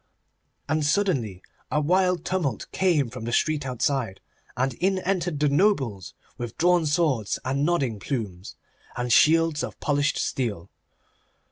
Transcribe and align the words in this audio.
And 0.67 0.83
suddenly 0.83 1.43
a 1.69 1.79
wild 1.79 2.25
tumult 2.25 2.65
came 2.71 3.11
from 3.11 3.25
the 3.25 3.31
street 3.31 3.67
outside, 3.67 4.19
and 4.57 4.73
in 4.73 4.97
entered 4.97 5.39
the 5.39 5.47
nobles 5.47 6.15
with 6.39 6.57
drawn 6.57 6.87
swords 6.87 7.37
and 7.45 7.63
nodding 7.63 7.99
plumes, 7.99 8.55
and 8.97 9.13
shields 9.13 9.63
of 9.63 9.79
polished 9.79 10.17
steel. 10.17 10.71